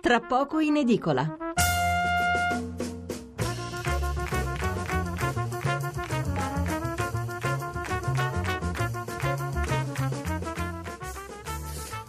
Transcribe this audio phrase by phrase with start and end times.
[0.00, 1.36] tra poco in edicola.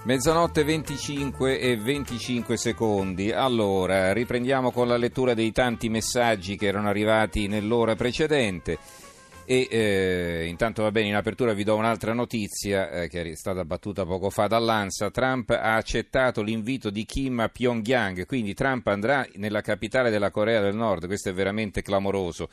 [0.04, 3.32] Mezzanotte 25 e 25 secondi.
[3.32, 8.80] Allora, riprendiamo con la lettura dei tanti messaggi che erano arrivati nell'ora precedente.
[9.46, 13.66] E eh, intanto va bene, in apertura vi do un'altra notizia eh, che è stata
[13.66, 15.12] battuta poco fa dall'ANSA.
[15.12, 20.62] Trump ha accettato l'invito di Kim a Pyongyang, quindi Trump andrà nella capitale della Corea
[20.62, 21.08] del Nord.
[21.08, 22.50] Questo è veramente clamoroso.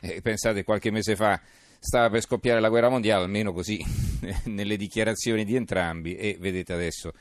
[0.00, 1.40] Eh, pensate, qualche mese fa
[1.78, 3.80] stava per scoppiare la guerra mondiale, almeno così
[4.46, 7.12] nelle dichiarazioni di entrambi, e vedete adesso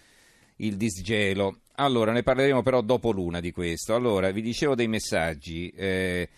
[0.58, 1.60] il disgelo.
[1.76, 3.94] Allora, ne parleremo però dopo l'una di questo.
[3.94, 5.70] Allora, vi dicevo dei messaggi.
[5.76, 6.30] Eh,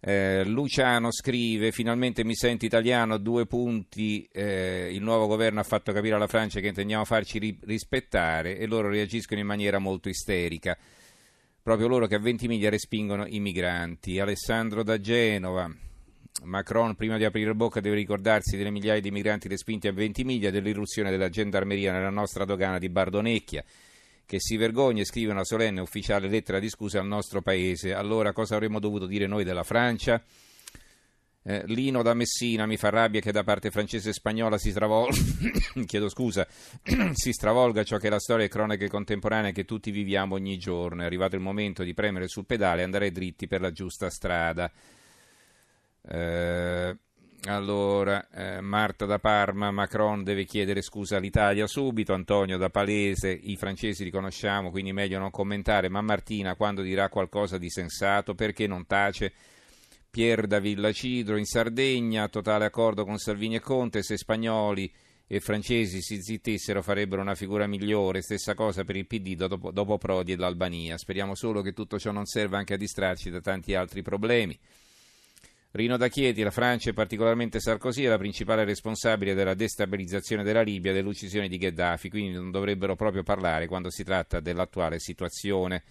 [0.00, 3.18] eh, Luciano scrive: Finalmente mi sento italiano.
[3.18, 4.26] Due punti.
[4.32, 8.66] Eh, il nuovo governo ha fatto capire alla Francia che intendiamo farci ri- rispettare e
[8.66, 10.76] loro reagiscono in maniera molto isterica.
[11.62, 14.18] Proprio loro che a 20 miglia respingono i migranti.
[14.18, 15.70] Alessandro da Genova.
[16.44, 20.50] Macron, prima di aprire bocca, deve ricordarsi delle migliaia di migranti respinti a 20 miglia,
[20.50, 23.62] dell'irruzione della gendarmeria nella nostra dogana di Bardonecchia,
[24.30, 27.94] che si vergogna e scrive una solenne ufficiale lettera di scusa al nostro paese.
[27.94, 30.22] Allora, cosa avremmo dovuto dire noi della Francia?
[31.42, 35.16] Eh, Lino da Messina mi fa rabbia che da parte francese e spagnola si stravolga,
[35.84, 36.46] chiedo scusa,
[37.12, 41.02] si stravolga ciò che è la storia e cronache contemporanee che tutti viviamo ogni giorno.
[41.02, 44.70] È arrivato il momento di premere sul pedale e andare dritti per la giusta strada.
[46.08, 46.96] Eh,
[47.44, 53.56] allora, eh, Marta da Parma, Macron deve chiedere scusa all'Italia subito, Antonio da Palese, i
[53.56, 58.66] francesi li conosciamo, quindi meglio non commentare, ma Martina quando dirà qualcosa di sensato, perché
[58.66, 59.32] non tace?
[60.10, 64.92] Pier da Villacidro in Sardegna, totale accordo con Salvini e Conte, se spagnoli
[65.26, 69.96] e francesi si zittessero farebbero una figura migliore, stessa cosa per il PD dopo, dopo
[69.96, 70.98] Prodi e l'Albania.
[70.98, 74.58] Speriamo solo che tutto ciò non serva anche a distrarci da tanti altri problemi.
[75.72, 80.62] Rino da Chieti, la Francia e particolarmente Sarkozy è la principale responsabile della destabilizzazione della
[80.62, 85.84] Libia e dell'uccisione di Gheddafi, quindi non dovrebbero proprio parlare quando si tratta dell'attuale situazione.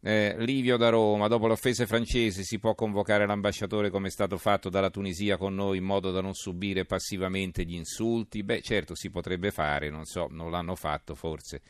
[0.00, 4.38] Eh, Livio da Roma, dopo le offese francesi si può convocare l'ambasciatore come è stato
[4.38, 8.42] fatto dalla Tunisia con noi in modo da non subire passivamente gli insulti?
[8.42, 11.62] Beh certo si potrebbe fare, non so, non l'hanno fatto forse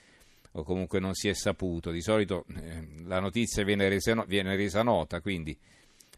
[0.57, 1.91] o comunque non si è saputo.
[1.91, 5.57] Di solito eh, la notizia viene resa, viene resa nota, quindi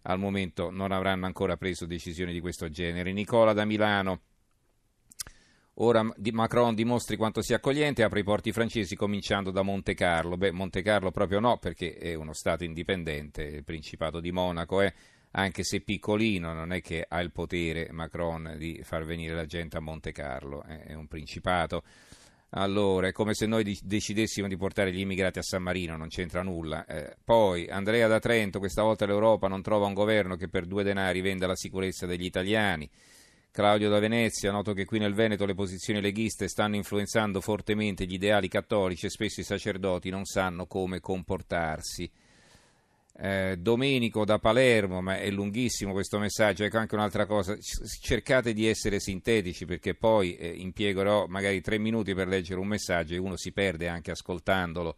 [0.07, 3.13] al momento non avranno ancora preso decisioni di questo genere.
[3.13, 4.21] Nicola da Milano.
[5.79, 10.37] Ora Macron dimostri quanto sia accogliente apre i porti francesi cominciando da Monte Carlo.
[10.37, 14.91] Beh, Monte Carlo proprio no, perché è uno Stato indipendente, il Principato di Monaco è,
[15.33, 19.77] anche se piccolino, non è che ha il potere Macron di far venire la gente
[19.77, 21.83] a Monte Carlo, è un Principato.
[22.51, 26.43] Allora, è come se noi decidessimo di portare gli immigrati a San Marino, non c'entra
[26.43, 26.87] nulla.
[26.87, 30.85] Eh, poi, Andrea da Trento, questa volta l'Europa non trova un governo che per due
[30.85, 32.89] denari venda la sicurezza degli italiani.
[33.51, 38.13] Claudio da Venezia, noto che qui nel Veneto le posizioni leghiste stanno influenzando fortemente gli
[38.13, 42.11] ideali cattolici e spesso i sacerdoti non sanno come comportarsi.
[43.19, 47.57] Eh, Domenico da Palermo, ma è lunghissimo questo messaggio, ecco anche un'altra cosa,
[48.03, 53.15] cercate di essere sintetici perché poi eh, impiegherò magari tre minuti per leggere un messaggio
[53.15, 54.97] e uno si perde anche ascoltandolo.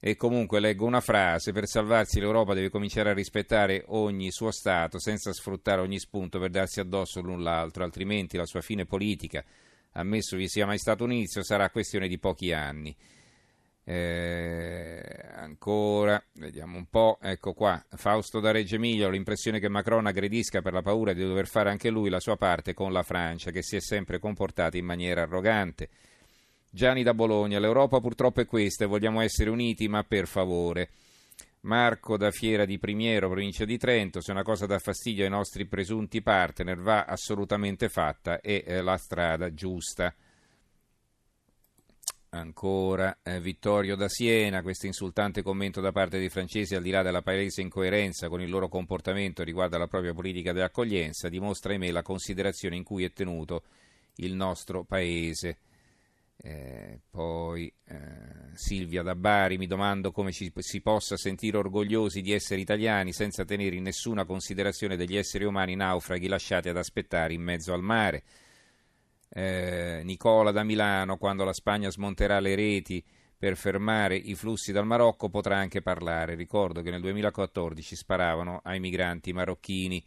[0.00, 4.98] E comunque leggo una frase, per salvarsi l'Europa deve cominciare a rispettare ogni suo Stato
[4.98, 9.44] senza sfruttare ogni spunto per darsi addosso l'un l'altro, altrimenti la sua fine politica,
[9.92, 12.96] ammesso vi sia mai stato un inizio, sarà questione di pochi anni.
[13.90, 15.00] Eh,
[15.36, 20.74] ancora, vediamo un po', ecco qua, Fausto da Reggio Emilia, l'impressione che Macron aggredisca per
[20.74, 23.76] la paura di dover fare anche lui la sua parte con la Francia, che si
[23.76, 25.88] è sempre comportata in maniera arrogante.
[26.68, 30.90] Gianni da Bologna, l'Europa purtroppo è questa e vogliamo essere uniti, ma per favore.
[31.60, 35.64] Marco da Fiera di Primiero, provincia di Trento, se una cosa dà fastidio ai nostri
[35.64, 40.14] presunti partner va assolutamente fatta, è eh, la strada giusta.
[42.30, 47.00] Ancora eh, Vittorio da Siena, questo insultante commento da parte dei francesi al di là
[47.00, 52.02] della palese incoerenza con il loro comportamento riguardo alla propria politica dell'accoglienza dimostra ahimè la
[52.02, 53.62] considerazione in cui è tenuto
[54.16, 55.58] il nostro paese.
[56.36, 57.96] Eh, poi eh,
[58.52, 63.46] Silvia da Bari, mi domando come ci, si possa sentire orgogliosi di essere italiani senza
[63.46, 68.22] tenere in nessuna considerazione degli esseri umani naufraghi lasciati ad aspettare in mezzo al mare
[69.30, 73.04] eh, Nicola da Milano, quando la Spagna smonterà le reti
[73.38, 76.34] per fermare i flussi dal Marocco, potrà anche parlare.
[76.34, 80.04] Ricordo che nel 2014 sparavano ai migranti marocchini.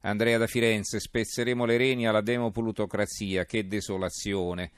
[0.00, 4.70] Andrea da Firenze, spezzeremo le reni alla demoplutocrazia, che desolazione.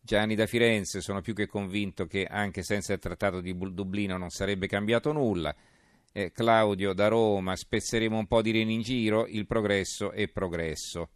[0.00, 4.30] Gianni da Firenze, sono più che convinto che anche senza il trattato di Dublino non
[4.30, 5.54] sarebbe cambiato nulla.
[6.12, 11.10] Eh, Claudio da Roma, spezzeremo un po' di reni in giro, il progresso è progresso.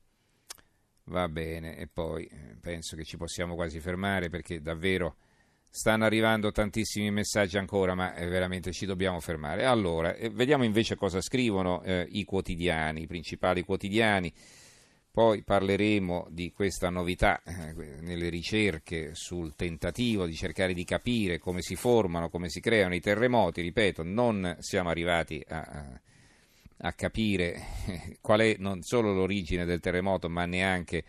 [1.05, 5.17] Va bene, e poi eh, penso che ci possiamo quasi fermare perché davvero
[5.69, 9.65] stanno arrivando tantissimi messaggi ancora, ma eh, veramente ci dobbiamo fermare.
[9.65, 14.33] Allora, eh, vediamo invece cosa scrivono eh, i quotidiani, i principali quotidiani.
[15.11, 21.63] Poi parleremo di questa novità eh, nelle ricerche sul tentativo di cercare di capire come
[21.63, 23.61] si formano, come si creano i terremoti.
[23.61, 26.01] Ripeto, non siamo arrivati a, a
[26.91, 27.55] capire
[27.87, 31.05] eh, qual è non solo l'origine del terremoto, ma neanche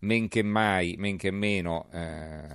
[0.00, 2.46] men che mai, men che meno eh,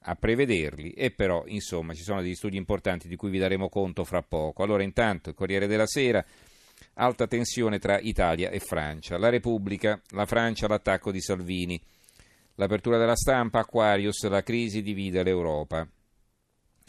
[0.00, 0.90] a prevederli.
[0.90, 4.64] E però, insomma, ci sono degli studi importanti di cui vi daremo conto fra poco.
[4.64, 6.24] Allora, intanto, il Corriere della Sera
[6.94, 9.18] alta tensione tra Italia e Francia.
[9.18, 11.80] La Repubblica, la Francia, l'attacco di Salvini.
[12.56, 15.86] L'apertura della stampa, Aquarius, la crisi divide l'Europa.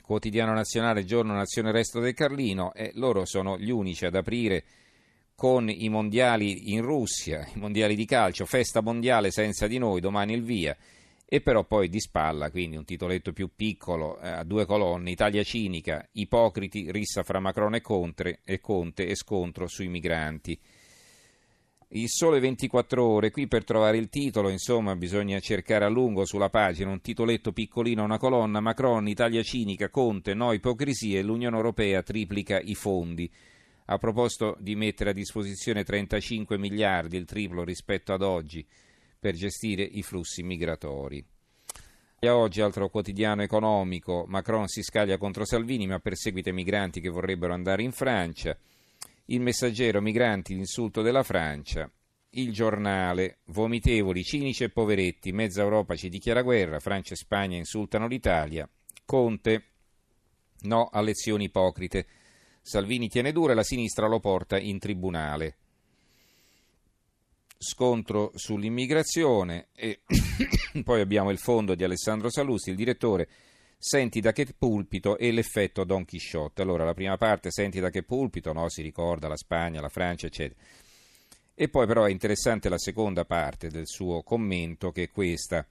[0.02, 4.64] Quotidiano nazionale, giorno nazione resto del Carlino e loro sono gli unici ad aprire
[5.40, 10.34] con i mondiali in Russia, i mondiali di calcio, festa mondiale senza di noi, domani
[10.34, 10.76] il via
[11.30, 15.44] e però poi di spalla, quindi un titoletto più piccolo, eh, a due colonne, Italia
[15.44, 20.60] cinica, ipocriti, rissa fra Macron e Conte, e Conte e scontro sui migranti.
[21.90, 26.50] Il sole 24 ore, qui per trovare il titolo, insomma, bisogna cercare a lungo sulla
[26.50, 32.60] pagina, un titoletto piccolino, una colonna, Macron, Italia cinica, Conte, no ipocrisie, l'Unione Europea triplica
[32.60, 33.32] i fondi.
[33.90, 38.66] A proposito di mettere a disposizione 35 miliardi, il triplo rispetto ad oggi,
[39.18, 41.26] per gestire i flussi migratori.
[42.20, 47.10] E oggi, altro quotidiano economico, Macron si scaglia contro Salvini ma perseguita i migranti che
[47.10, 48.58] vorrebbero andare in Francia.
[49.26, 51.90] Il messaggero migranti, l'insulto della Francia.
[52.32, 58.08] Il giornale, vomitevoli, cinici e poveretti, mezza Europa ci dichiara guerra, Francia e Spagna insultano
[58.08, 58.70] l'Italia.
[59.06, 59.64] Conte,
[60.64, 62.06] no a lezioni ipocrite.
[62.68, 65.56] Salvini tiene dura e la sinistra lo porta in tribunale
[67.58, 70.02] scontro sull'immigrazione e
[70.84, 73.30] poi abbiamo il fondo di Alessandro Salusti, il direttore
[73.80, 76.64] Senti da che pulpito e l'effetto Don Chisciotte.
[76.64, 78.68] Allora, la prima parte, senti da che pulpito, no?
[78.70, 80.60] si ricorda la Spagna, la Francia, eccetera.
[81.54, 85.66] E poi però è interessante la seconda parte del suo commento, che è questa.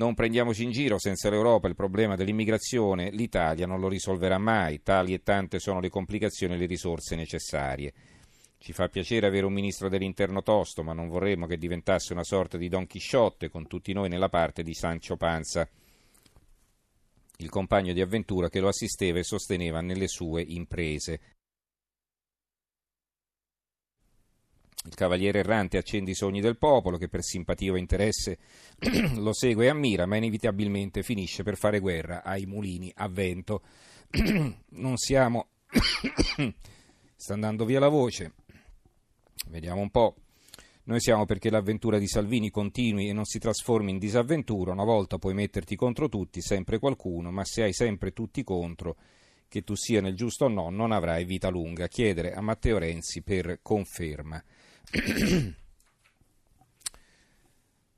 [0.00, 5.12] Non prendiamoci in giro, senza l'Europa il problema dell'immigrazione l'Italia non lo risolverà mai, tali
[5.12, 7.92] e tante sono le complicazioni e le risorse necessarie.
[8.56, 12.56] Ci fa piacere avere un ministro dell'interno tosto, ma non vorremmo che diventasse una sorta
[12.56, 15.68] di Don Chisciotte con tutti noi nella parte di Sancio Panza,
[17.36, 21.20] il compagno di avventura che lo assisteva e sosteneva nelle sue imprese.
[24.86, 28.38] Il cavaliere errante accende i sogni del popolo che per simpatia o interesse
[29.16, 33.62] lo segue e ammira, ma inevitabilmente finisce per fare guerra ai mulini a vento.
[34.70, 35.48] non siamo...
[37.14, 38.32] Sta andando via la voce.
[39.48, 40.16] Vediamo un po'.
[40.84, 44.72] Noi siamo perché l'avventura di Salvini continui e non si trasformi in disavventura.
[44.72, 48.96] Una volta puoi metterti contro tutti, sempre qualcuno, ma se hai sempre tutti contro,
[49.46, 51.86] che tu sia nel giusto o no, non avrai vita lunga.
[51.86, 54.42] Chiedere a Matteo Renzi per conferma.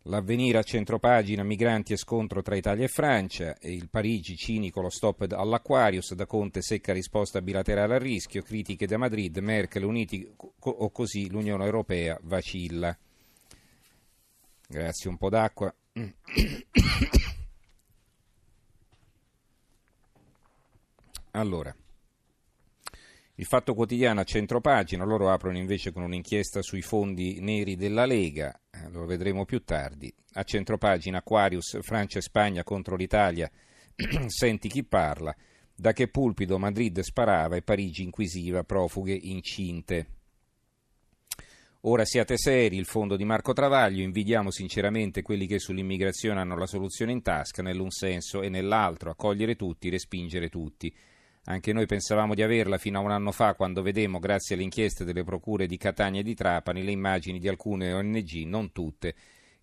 [0.07, 4.91] L'avvenire a centropagina, migranti e scontro tra Italia e Francia, e il Parigi cinico lo
[4.91, 10.91] stop all'Aquarius, da Conte secca risposta bilaterale al rischio, critiche da Madrid, Merkel uniti o
[10.91, 12.99] così l'Unione Europea vacilla.
[14.67, 15.73] Grazie, un po' d'acqua.
[21.35, 21.75] Allora,
[23.37, 28.61] il Fatto Quotidiano a centropagina, loro aprono invece con un'inchiesta sui fondi neri della Lega,
[28.71, 30.13] eh, lo vedremo più tardi.
[30.35, 33.51] A centropagina Aquarius, Francia e Spagna contro l'Italia,
[34.27, 35.35] senti chi parla,
[35.75, 40.07] da che pulpito Madrid sparava e Parigi inquisiva profughe incinte.
[41.85, 46.67] Ora siate seri, il fondo di Marco Travaglio, invidiamo sinceramente quelli che sull'immigrazione hanno la
[46.67, 50.95] soluzione in tasca, nell'un senso e nell'altro, accogliere tutti, respingere tutti.
[51.47, 55.05] Anche noi pensavamo di averla fino a un anno fa quando vedemmo, grazie alle inchieste
[55.05, 59.13] delle procure di Catania e di Trapani, le immagini di alcune ONG, non tutte,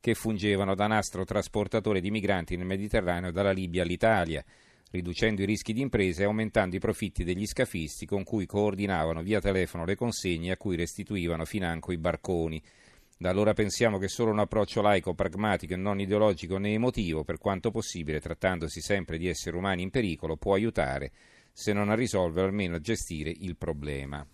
[0.02, 4.44] che fungevano da nastro trasportatore di migranti nel Mediterraneo dalla Libia all'Italia,
[4.92, 9.40] riducendo i rischi di imprese e aumentando i profitti degli scafisti con cui coordinavano via
[9.40, 12.62] telefono le consegne a cui restituivano financo i barconi.
[13.18, 17.38] Da allora pensiamo che solo un approccio laico, pragmatico e non ideologico né emotivo, per
[17.38, 21.12] quanto possibile, trattandosi sempre di esseri umani in pericolo, può aiutare
[21.60, 24.26] se non a risolvere almeno a gestire il problema.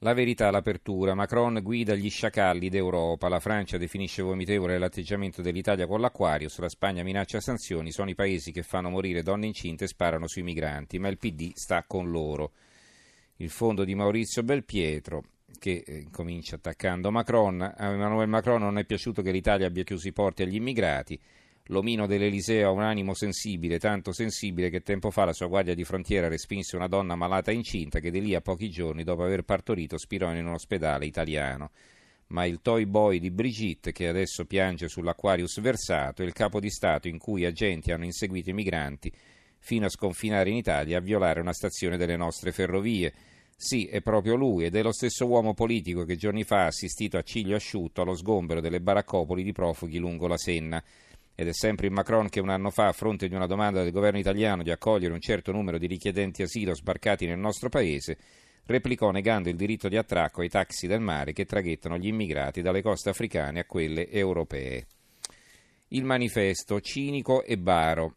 [0.00, 1.14] La verità all'apertura.
[1.14, 3.30] Macron guida gli sciacalli d'Europa.
[3.30, 6.58] La Francia definisce vomitevole l'atteggiamento dell'Italia con l'Aquarius.
[6.58, 7.90] La Spagna minaccia sanzioni.
[7.90, 10.98] Sono i paesi che fanno morire donne incinte e sparano sui migranti.
[10.98, 12.52] Ma il PD sta con loro.
[13.36, 15.24] Il fondo di Maurizio Belpietro
[15.58, 17.62] che eh, comincia attaccando Macron.
[17.62, 21.18] A Emmanuel Macron non è piaciuto che l'Italia abbia chiuso i porti agli immigrati.
[21.70, 25.84] L'omino dell'Eliseo ha un animo sensibile, tanto sensibile che tempo fa la sua guardia di
[25.84, 29.96] frontiera respinse una donna malata incinta che di lì a pochi giorni, dopo aver partorito,
[29.96, 31.70] spirò in un ospedale italiano.
[32.28, 36.70] Ma il toy boy di Brigitte, che adesso piange sull'Aquarius versato, è il capo di
[36.70, 39.12] Stato in cui agenti hanno inseguito i migranti
[39.58, 43.12] fino a sconfinare in Italia a violare una stazione delle nostre ferrovie.
[43.56, 47.16] Sì, è proprio lui ed è lo stesso uomo politico che giorni fa ha assistito
[47.16, 50.82] a ciglio asciutto allo sgombero delle baraccopoli di profughi lungo la Senna
[51.40, 53.92] ed è sempre il Macron che un anno fa, a fronte di una domanda del
[53.92, 58.18] governo italiano di accogliere un certo numero di richiedenti asilo sbarcati nel nostro paese,
[58.66, 62.82] replicò negando il diritto di attracco ai taxi del mare che traghettano gli immigrati dalle
[62.82, 64.86] coste africane a quelle europee.
[65.88, 68.16] Il manifesto cinico e baro.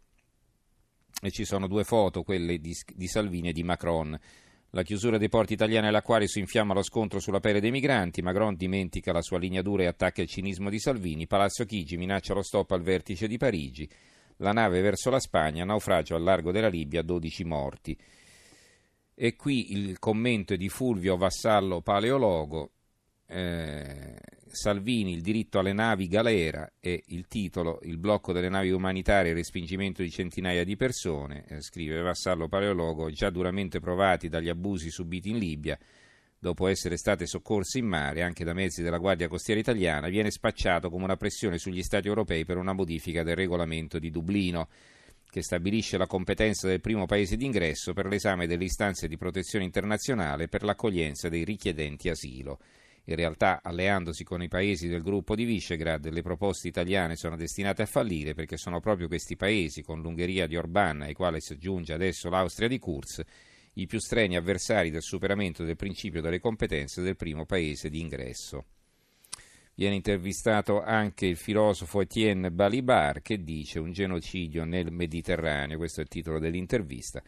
[1.22, 4.20] E ci sono due foto, quelle di, di Salvini e di Macron.
[4.76, 8.24] La chiusura dei porti italiani all'acquario si infiamma lo scontro sulla pelle dei migranti.
[8.24, 11.28] Macron dimentica la sua linea dura e attacca il cinismo di Salvini.
[11.28, 13.88] Palazzo Chigi minaccia lo stop al vertice di Parigi.
[14.38, 17.96] La nave verso la Spagna, naufragio al largo della Libia, 12 morti.
[19.14, 22.72] E qui il commento di Fulvio Vassallo Paleologo.
[23.34, 24.14] Eh,
[24.46, 29.32] Salvini, il diritto alle navi galera e il titolo Il blocco delle navi umanitarie e
[29.32, 34.92] il respingimento di centinaia di persone, eh, scrive Vassallo Paleologo, già duramente provati dagli abusi
[34.92, 35.76] subiti in Libia,
[36.38, 40.92] dopo essere state soccorse in mare anche da mezzi della Guardia Costiera italiana, viene spacciato
[40.92, 44.68] come una pressione sugli Stati europei per una modifica del regolamento di Dublino
[45.28, 50.48] che stabilisce la competenza del primo paese d'ingresso per l'esame delle istanze di protezione internazionale
[50.48, 52.60] per l'accoglienza dei richiedenti asilo.
[53.08, 57.82] In realtà, alleandosi con i paesi del gruppo di Visegrad, le proposte italiane sono destinate
[57.82, 61.92] a fallire perché sono proprio questi paesi, con l'Ungheria di Orbán, ai quali si aggiunge
[61.92, 63.22] adesso l'Austria di Kurz,
[63.74, 68.66] i più streni avversari del superamento del principio delle competenze del primo paese di ingresso.
[69.76, 76.04] Viene intervistato anche il filosofo Etienne Balibar che dice un genocidio nel Mediterraneo, questo è
[76.04, 77.22] il titolo dell'intervista.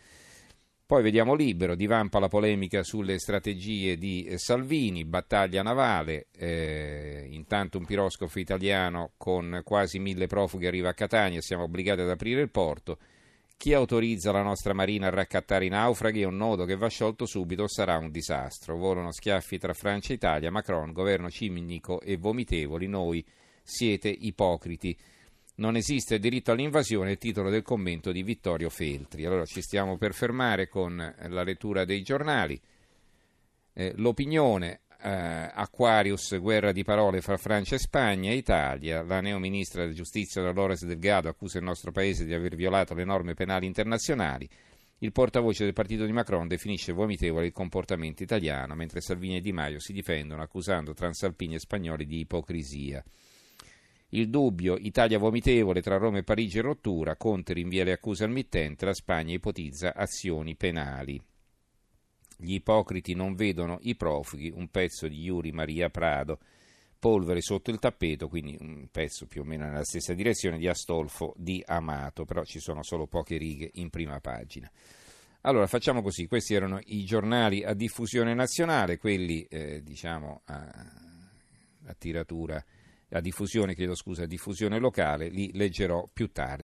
[0.87, 7.79] Poi vediamo libero, divampa la polemica sulle strategie di eh, Salvini, battaglia navale, eh, intanto
[7.79, 12.51] un piroscafo italiano con quasi mille profughi arriva a Catania, siamo obbligati ad aprire il
[12.51, 12.99] porto.
[13.57, 17.25] Chi autorizza la nostra marina a raccattare i naufraghi è un nodo che va sciolto
[17.25, 18.77] subito, sarà un disastro.
[18.77, 23.25] Volano schiaffi tra Francia e Italia, Macron, governo cinico e vomitevoli, noi
[23.63, 24.95] siete ipocriti
[25.55, 29.25] non esiste diritto all'invasione, il titolo del commento di Vittorio Feltri.
[29.25, 32.59] Allora ci stiamo per fermare con eh, la lettura dei giornali.
[33.73, 39.03] Eh, l'opinione eh, Aquarius, guerra di parole fra Francia e Spagna e Italia.
[39.03, 43.33] La neoministra della giustizia Dolores Delgado accusa il nostro paese di aver violato le norme
[43.33, 44.49] penali internazionali.
[44.99, 49.51] Il portavoce del partito di Macron definisce vomitevole il comportamento italiano, mentre Salvini e Di
[49.51, 53.03] Maio si difendono accusando transalpini e spagnoli di ipocrisia.
[54.15, 58.29] Il dubbio, Italia vomitevole tra Roma e Parigi in rottura, Conte rinvia le accuse al
[58.29, 61.21] mittente, la Spagna ipotizza azioni penali.
[62.37, 66.39] Gli ipocriti non vedono i profughi, un pezzo di Yuri Maria Prado,
[66.97, 71.33] polvere sotto il tappeto, quindi un pezzo più o meno nella stessa direzione di Astolfo
[71.35, 74.71] di Amato, però ci sono solo poche righe in prima pagina.
[75.41, 80.71] Allora facciamo così, questi erano i giornali a diffusione nazionale, quelli eh, diciamo a,
[81.87, 82.63] a tiratura
[83.15, 86.53] a diffusione, chiedo scusa, diffusione locale, li leggerò più tardi.